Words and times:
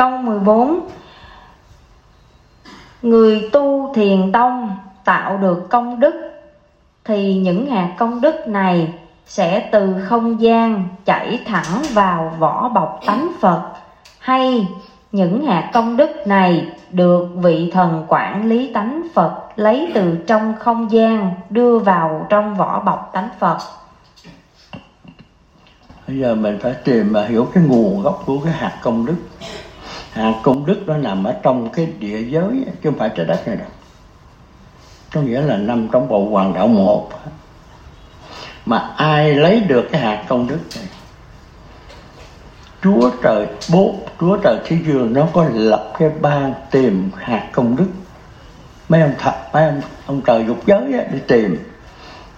câu 0.00 0.10
14 0.10 0.80
người 3.02 3.48
tu 3.52 3.92
thiền 3.94 4.32
tông 4.32 4.76
tạo 5.04 5.38
được 5.38 5.66
công 5.70 6.00
đức, 6.00 6.14
thì 7.04 7.34
những 7.34 7.70
hạt 7.70 7.94
công 7.98 8.20
đức 8.20 8.34
này 8.48 8.94
sẽ 9.26 9.68
từ 9.72 9.94
không 10.04 10.40
gian 10.40 10.88
chảy 11.04 11.40
thẳng 11.46 11.82
vào 11.92 12.32
vỏ 12.38 12.68
bọc 12.68 13.00
tánh 13.06 13.32
Phật, 13.40 13.72
hay 14.18 14.68
những 15.12 15.46
hạt 15.46 15.70
công 15.74 15.96
đức 15.96 16.10
này 16.26 16.66
được 16.90 17.28
vị 17.34 17.70
thần 17.74 18.04
quản 18.08 18.48
lý 18.48 18.72
tánh 18.72 19.02
Phật 19.14 19.40
lấy 19.56 19.90
từ 19.94 20.18
trong 20.26 20.54
không 20.58 20.92
gian 20.92 21.34
đưa 21.50 21.78
vào 21.78 22.26
trong 22.28 22.54
vỏ 22.54 22.80
bọc 22.80 23.10
tánh 23.12 23.28
Phật. 23.38 23.58
Bây 26.08 26.18
giờ 26.18 26.34
mình 26.34 26.58
phải 26.62 26.74
tìm 26.84 27.12
mà 27.12 27.26
hiểu 27.26 27.46
cái 27.54 27.64
nguồn 27.68 28.02
gốc 28.02 28.22
của 28.26 28.38
cái 28.44 28.52
hạt 28.52 28.78
công 28.82 29.06
đức. 29.06 29.16
Hạt 30.12 30.34
công 30.42 30.66
đức 30.66 30.82
nó 30.86 30.96
nằm 30.96 31.24
ở 31.24 31.34
trong 31.42 31.70
cái 31.70 31.86
địa 31.98 32.22
giới 32.22 32.64
chứ 32.64 32.90
không 32.90 32.98
phải 32.98 33.10
trái 33.16 33.26
đất 33.26 33.48
này 33.48 33.56
đâu. 33.56 33.68
Có 35.14 35.20
nghĩa 35.20 35.40
là 35.40 35.56
nằm 35.56 35.88
trong 35.92 36.08
bộ 36.08 36.28
hoàng 36.30 36.52
đạo 36.54 36.66
một. 36.66 37.10
Mà 38.66 38.78
ai 38.96 39.34
lấy 39.34 39.60
được 39.60 39.88
cái 39.92 40.00
hạt 40.00 40.24
công 40.28 40.46
đức 40.46 40.58
này 40.76 40.84
Chúa 42.82 43.10
trời 43.22 43.46
bố 43.72 43.94
Chúa 44.20 44.36
trời 44.36 44.58
thế 44.64 44.76
dương 44.86 45.12
nó 45.12 45.28
có 45.32 45.46
lập 45.52 45.92
cái 45.98 46.10
ban 46.20 46.54
tìm 46.70 47.10
hạt 47.16 47.48
công 47.52 47.76
đức 47.76 47.88
mấy 48.88 49.00
ông 49.00 49.14
thật 49.18 49.34
mấy 49.52 49.64
ông, 49.64 49.80
ông 50.06 50.20
trời 50.20 50.44
dục 50.46 50.66
giới 50.66 50.92
á, 50.92 51.04
đi 51.12 51.18
tìm 51.28 51.58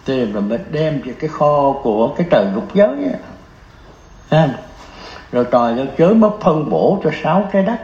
tìm 0.05 0.33
rồi 0.33 0.43
mình 0.43 0.65
đem 0.71 1.01
về 1.01 1.15
cái 1.19 1.31
kho 1.31 1.73
của 1.83 2.15
cái 2.17 2.27
trời 2.31 2.47
dục 2.55 2.75
giới 2.75 2.89
á. 2.89 3.19
À, 4.29 4.49
rồi 5.33 5.47
trời 5.53 5.75
nó 5.75 5.83
giới 5.99 6.15
mới 6.15 6.31
phân 6.41 6.71
bổ 6.71 6.99
cho 7.05 7.11
sáu 7.23 7.49
trái 7.53 7.63
đất. 7.63 7.79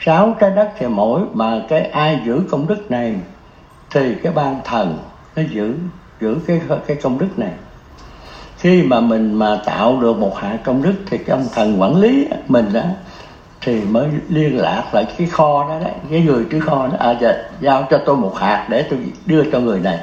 Sáu 0.00 0.36
trái 0.40 0.50
đất 0.50 0.70
thì 0.78 0.86
mỗi 0.86 1.20
mà 1.32 1.62
cái 1.68 1.80
ai 1.82 2.20
giữ 2.26 2.40
công 2.50 2.66
đức 2.66 2.90
này 2.90 3.14
thì 3.90 4.14
cái 4.22 4.32
ban 4.32 4.60
thần 4.64 4.98
nó 5.36 5.42
giữ 5.50 5.74
giữ 6.20 6.36
cái 6.46 6.60
cái 6.86 6.96
công 7.02 7.18
đức 7.18 7.38
này. 7.38 7.50
Khi 8.58 8.82
mà 8.82 9.00
mình 9.00 9.34
mà 9.34 9.60
tạo 9.66 10.00
được 10.00 10.18
một 10.18 10.36
hạt 10.36 10.58
công 10.64 10.82
đức 10.82 10.94
thì 11.06 11.18
cái 11.18 11.36
ông 11.36 11.46
thần 11.54 11.80
quản 11.80 11.96
lý 11.96 12.28
mình 12.48 12.72
đó 12.72 12.82
thì 13.60 13.80
mới 13.80 14.08
liên 14.28 14.58
lạc 14.58 14.84
lại 14.92 15.06
cái 15.18 15.26
kho 15.26 15.68
đó 15.68 15.78
đấy, 15.78 15.92
cái 16.10 16.20
người 16.20 16.46
cái 16.50 16.60
kho 16.60 16.86
đó. 16.86 16.96
À 16.98 17.18
giờ 17.20 17.44
giao 17.60 17.86
cho 17.90 17.98
tôi 18.06 18.16
một 18.16 18.34
hạt 18.36 18.66
để 18.70 18.82
tôi 18.90 18.98
đưa 19.26 19.50
cho 19.52 19.60
người 19.60 19.80
này. 19.80 19.98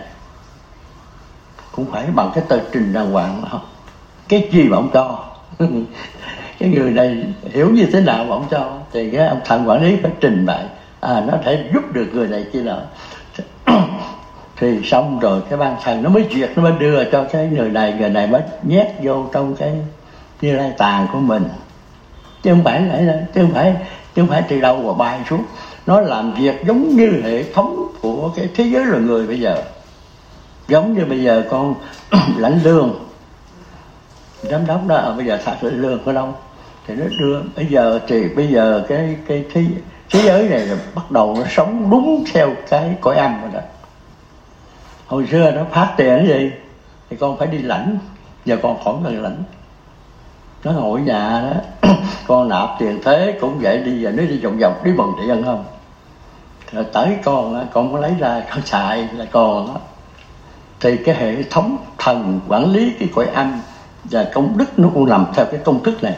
Cũng 1.71 1.91
phải 1.91 2.05
bằng 2.15 2.31
cái 2.35 2.43
tờ 2.47 2.59
trình 2.71 2.93
đàng 2.93 3.11
hoàng 3.11 3.41
không? 3.51 3.61
Cái 4.27 4.49
gì 4.51 4.63
mà 4.63 4.77
ông 4.77 4.89
cho? 4.93 5.25
cái 6.59 6.69
người 6.69 6.91
này 6.91 7.17
hiểu 7.51 7.69
như 7.69 7.85
thế 7.93 8.01
nào 8.01 8.23
mà 8.23 8.35
ông 8.35 8.45
cho? 8.51 8.77
Thì 8.93 9.09
cái 9.09 9.27
ông 9.27 9.39
thần 9.45 9.69
quản 9.69 9.83
lý 9.83 9.95
phải 10.01 10.11
trình 10.21 10.45
bày. 10.45 10.65
À 10.99 11.23
nó 11.27 11.33
thể 11.43 11.69
giúp 11.73 11.93
được 11.93 12.07
người 12.13 12.27
này 12.27 12.45
kia 12.53 12.61
nào. 12.61 12.81
Thì 14.57 14.79
xong 14.83 15.19
rồi, 15.19 15.41
cái 15.49 15.59
ban 15.59 15.75
thần 15.83 16.03
nó 16.03 16.09
mới 16.09 16.25
duyệt, 16.31 16.49
nó 16.55 16.63
mới 16.63 16.71
đưa 16.79 17.03
cho 17.03 17.23
cái 17.23 17.47
người 17.47 17.69
này. 17.69 17.93
Người 17.99 18.09
này 18.09 18.27
mới 18.27 18.41
nhét 18.63 18.87
vô 19.03 19.25
trong 19.33 19.55
cái 19.55 19.73
như 20.41 20.55
lai 20.55 20.71
tàn 20.77 21.07
của 21.13 21.19
mình. 21.19 21.43
Chứ 22.43 22.51
không 22.51 22.63
phải 22.63 22.81
lại 22.81 23.07
chứ 23.35 23.41
không 23.41 23.51
phải, 23.53 23.75
chứ 24.15 24.21
không 24.21 24.27
phải 24.27 24.43
từ 24.49 24.59
đâu 24.59 24.77
mà 24.83 24.93
bay 24.93 25.19
xuống. 25.29 25.43
Nó 25.85 26.01
làm 26.01 26.33
việc 26.33 26.65
giống 26.67 26.95
như 26.95 27.21
hệ 27.23 27.43
thống 27.53 27.87
của 28.01 28.31
cái 28.35 28.49
thế 28.55 28.63
giới 28.63 28.85
loài 28.85 29.01
người 29.01 29.27
bây 29.27 29.39
giờ. 29.39 29.63
Giống 30.67 30.93
như 30.93 31.05
bây 31.05 31.23
giờ 31.23 31.43
con 31.49 31.75
lãnh 32.37 32.59
lương 32.63 33.08
giám 34.43 34.67
đốc 34.67 34.87
đó 34.87 35.13
bây 35.17 35.25
giờ 35.25 35.39
thật 35.45 35.55
lãnh 35.61 35.81
lương 35.81 35.99
có 36.05 36.13
đâu 36.13 36.33
thì 36.87 36.95
nó 36.95 37.05
đưa 37.19 37.41
bây 37.55 37.65
giờ 37.65 37.99
thì 38.07 38.29
bây 38.29 38.47
giờ 38.47 38.83
cái 38.89 39.17
cái 39.27 39.45
thế, 39.53 39.65
thế 40.09 40.21
giới 40.23 40.49
này 40.49 40.69
bắt 40.95 41.11
đầu 41.11 41.35
nó 41.39 41.45
sống 41.49 41.89
đúng 41.89 42.23
theo 42.33 42.53
cái 42.69 42.95
cõi 43.01 43.15
âm 43.15 43.41
rồi 43.41 43.51
đó. 43.53 43.59
Hồi 45.07 45.27
xưa 45.31 45.51
nó 45.51 45.63
phát 45.71 45.93
tiền 45.97 46.17
cái 46.17 46.27
gì 46.27 46.51
thì 47.09 47.17
con 47.17 47.37
phải 47.37 47.47
đi 47.47 47.57
lãnh 47.57 47.97
giờ 48.45 48.57
con 48.63 48.83
khỏi 48.83 48.95
cần 49.03 49.23
lãnh. 49.23 49.43
Nó 50.63 50.71
ngồi 50.71 51.01
nhà 51.01 51.53
đó 51.81 51.89
con 52.27 52.49
nạp 52.49 52.69
tiền 52.79 52.99
thế 53.03 53.37
cũng 53.41 53.59
vậy 53.59 53.77
đi 53.77 54.01
giờ 54.01 54.11
nó 54.11 54.23
đi 54.23 54.39
vòng 54.39 54.57
vòng 54.57 54.81
đi 54.83 54.91
bằng 54.91 55.27
dân 55.27 55.43
không? 55.43 55.65
Rồi 56.71 56.85
tới 56.93 57.17
con 57.23 57.67
con 57.73 57.93
có 57.93 57.99
lấy 57.99 58.13
ra 58.19 58.43
con 58.49 58.61
xài 58.65 59.07
là 59.17 59.25
còn 59.25 59.67
đó 59.67 59.79
thì 60.79 60.97
cái 60.97 61.15
hệ 61.15 61.43
thống 61.43 61.77
thần 61.97 62.39
quản 62.47 62.71
lý 62.71 62.93
cái 62.99 63.09
cõi 63.15 63.25
âm 63.25 63.61
và 64.03 64.25
công 64.33 64.57
đức 64.57 64.79
nó 64.79 64.89
cũng 64.93 65.05
làm 65.05 65.25
theo 65.35 65.45
cái 65.45 65.59
công 65.63 65.83
thức 65.83 66.03
này. 66.03 66.15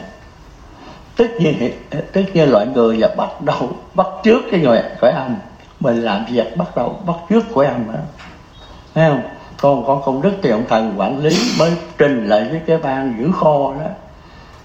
Tất 1.16 1.26
nhiên 1.38 1.72
tất 2.12 2.22
nhiên 2.34 2.50
loại 2.50 2.66
người 2.66 2.96
là 2.96 3.08
bắt 3.16 3.42
đầu, 3.42 3.70
bắt 3.94 4.06
trước 4.24 4.42
cái 4.50 4.60
người 4.60 4.82
khỏe 5.00 5.10
âm 5.10 5.36
mình 5.80 6.02
làm 6.02 6.24
việc 6.30 6.56
bắt 6.56 6.76
đầu, 6.76 7.00
bắt 7.06 7.16
trước 7.30 7.44
khỏe 7.52 7.68
âm 7.68 7.92
đó 7.92 7.98
thấy 8.94 9.08
không? 9.08 9.22
Con 9.56 9.86
có 9.86 9.96
công 9.96 10.22
đức 10.22 10.32
thì 10.42 10.50
ông 10.50 10.64
thần 10.68 10.94
quản 10.96 11.18
lý 11.18 11.36
mới 11.58 11.72
trình 11.98 12.28
lại 12.28 12.46
với 12.50 12.60
cái 12.66 12.78
ban 12.78 13.14
giữ 13.18 13.30
kho 13.32 13.72
đó. 13.80 13.86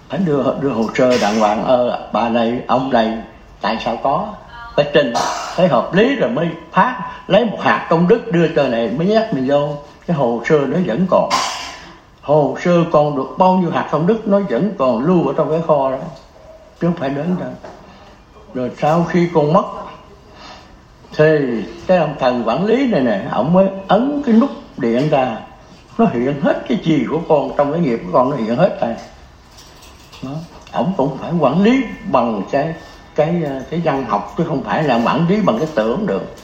Phải 0.09 0.19
đưa 0.19 0.43
đưa 0.61 0.69
hồ 0.69 0.83
sơ 0.95 1.17
đàng 1.21 1.39
hoàng 1.39 1.63
ơ 1.63 2.09
bà 2.13 2.29
này, 2.29 2.59
ông 2.67 2.89
này, 2.93 3.17
tại 3.61 3.77
sao 3.85 3.97
có? 4.03 4.27
Phải 4.75 4.85
trình, 4.93 5.13
thấy 5.55 5.67
hợp 5.67 5.93
lý 5.93 6.15
rồi 6.15 6.29
mới 6.29 6.47
phát, 6.71 6.99
lấy 7.27 7.45
một 7.45 7.57
hạt 7.61 7.87
công 7.89 8.07
đức 8.07 8.31
đưa 8.31 8.47
cho 8.55 8.67
này 8.67 8.91
mới 8.97 9.07
nhét 9.07 9.33
mình 9.33 9.47
vô. 9.47 9.69
Cái 10.07 10.17
hồ 10.17 10.41
sơ 10.49 10.57
nó 10.57 10.77
vẫn 10.85 11.05
còn 11.09 11.29
hồ 12.27 12.57
sơ 12.63 12.83
còn 12.91 13.15
được 13.15 13.35
bao 13.37 13.57
nhiêu 13.57 13.69
hạt 13.71 13.87
công 13.91 14.07
đức, 14.07 14.27
nó 14.27 14.39
vẫn 14.49 14.73
còn 14.77 15.05
lưu 15.05 15.27
ở 15.27 15.33
trong 15.37 15.49
cái 15.49 15.61
kho 15.67 15.91
đó. 15.91 15.97
Chứ 16.81 16.87
không 16.87 16.95
phải 16.95 17.09
đến 17.09 17.35
đâu. 17.39 17.49
Rồi 18.53 18.71
sau 18.77 19.03
khi 19.03 19.29
con 19.33 19.53
mất, 19.53 19.65
thì 21.17 21.25
cái 21.87 21.97
ông 21.97 22.15
thần 22.19 22.43
quản 22.45 22.65
lý 22.65 22.91
này 22.91 23.01
nè, 23.01 23.21
ông 23.31 23.53
mới 23.53 23.67
ấn 23.87 24.23
cái 24.25 24.35
nút 24.35 24.49
điện 24.77 25.09
ra. 25.09 25.37
Nó 25.97 26.05
hiện 26.05 26.41
hết 26.41 26.65
cái 26.69 26.79
gì 26.83 27.05
của 27.09 27.19
con, 27.29 27.51
trong 27.57 27.71
cái 27.71 27.81
nghiệp 27.81 28.01
của 28.05 28.11
con 28.13 28.29
nó 28.29 28.35
hiện 28.35 28.55
hết 28.55 28.81
rồi. 28.81 28.95
Đó. 30.23 30.31
ông 30.71 30.93
cũng 30.97 31.17
phải 31.17 31.31
quản 31.39 31.63
lý 31.63 31.83
bằng 32.11 32.43
cái 32.51 32.75
cái 33.15 33.43
cái 33.69 33.81
văn 33.83 34.05
học, 34.07 34.33
chứ 34.37 34.43
không 34.47 34.63
phải 34.63 34.83
là 34.83 35.01
quản 35.05 35.27
lý 35.29 35.41
bằng 35.41 35.57
cái 35.57 35.67
tưởng 35.75 36.05
được. 36.07 36.35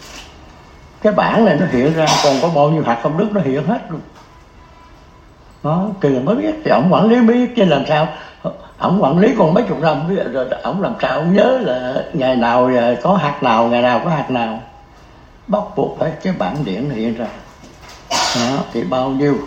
Cái 1.02 1.14
bản 1.14 1.46
này 1.46 1.58
nó 1.60 1.66
hiện 1.72 1.94
ra, 1.94 2.06
còn 2.24 2.36
có 2.42 2.50
bao 2.56 2.70
nhiêu 2.70 2.84
hạt 2.84 3.00
công 3.04 3.18
đức 3.18 3.28
nó 3.32 3.42
hiện 3.42 3.66
hết 3.66 3.82
luôn 3.90 4.02
đó 5.64 5.90
thì 6.02 6.20
mới 6.20 6.36
biết 6.36 6.54
thì 6.64 6.72
ông 6.72 6.94
quản 6.94 7.10
lý 7.10 7.22
biết 7.22 7.54
chứ 7.56 7.66
làm 7.66 7.84
sao. 7.88 8.08
Ông 8.78 9.04
quản 9.04 9.20
lý 9.20 9.36
còn 9.38 9.54
mấy 9.54 9.64
chục 9.64 9.80
năm 9.82 10.16
rồi 10.34 10.48
ông 10.64 10.82
làm 10.82 10.94
sao 11.02 11.12
ông 11.20 11.34
nhớ 11.34 11.60
là 11.62 12.04
ngày 12.14 12.36
nào 12.36 12.72
ờ, 12.78 12.96
có 13.04 13.16
hạt 13.16 13.44
nào 13.44 13.68
ngày 13.68 13.82
nào 13.82 14.02
có 14.04 14.10
hạt 14.10 14.32
nào. 14.32 14.62
Bắt 15.48 15.64
buộc 15.76 16.00
phải 16.00 16.12
cái 16.24 16.34
bản 16.40 16.56
điện 16.66 16.90
hiện 16.90 17.18
ra. 17.18 17.28
Đó, 18.36 18.58
thì 18.74 18.84
bao 18.84 19.10
nhiêu. 19.10 19.38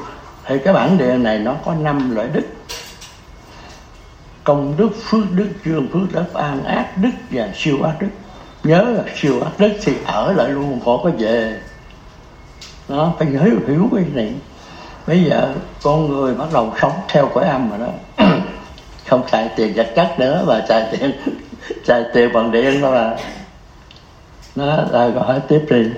Thì 0.45 0.59
cái 0.59 0.75
bản 0.75 0.99
điện 0.99 1.23
này 1.23 1.39
nó 1.39 1.55
có 1.65 1.75
năm 1.75 2.15
loại 2.15 2.29
đức. 2.33 2.47
Công 4.45 4.75
đức 4.77 4.91
phước 5.03 5.33
đức 5.33 5.49
dương 5.65 5.89
phước 5.93 6.13
đức 6.13 6.35
an 6.35 6.65
ác 6.65 6.91
đức 6.97 7.11
và 7.31 7.49
siêu 7.55 7.83
ác 7.83 7.95
đức. 8.01 8.09
Nhớ 8.65 8.83
là 8.83 9.03
siêu 9.17 9.41
ác 9.41 9.53
đức 9.59 9.73
thì 9.85 9.93
ở 10.07 10.33
lại 10.33 10.49
luôn 10.49 10.81
không 10.85 11.01
có 11.05 11.11
về. 11.19 11.61
Đó 12.89 13.13
phải 13.19 13.29
nhớ 13.29 13.41
hiểu 13.67 13.89
cái 13.95 14.05
này 14.15 14.35
bây 15.07 15.25
giờ 15.25 15.55
con 15.83 16.09
người 16.09 16.35
bắt 16.35 16.49
đầu 16.53 16.73
sống 16.81 16.93
theo 17.09 17.31
cõi 17.35 17.45
âm 17.45 17.71
rồi 17.71 17.79
đó. 17.79 18.25
Không 19.07 19.23
xài 19.29 19.51
tiền 19.57 19.73
vật 19.77 19.93
chất 19.97 20.15
nữa 20.19 20.43
và 20.47 20.63
xài 20.69 20.87
tiền 20.91 21.13
xài 21.85 22.05
tiền 22.15 22.33
bằng 22.33 22.51
điện 22.51 22.79
thôi 22.81 22.93
mà 22.93 23.17
nó 24.57 24.85
rồi 24.93 25.11
gọi 25.11 25.41
tiếp 25.49 25.67
đi. 25.71 25.91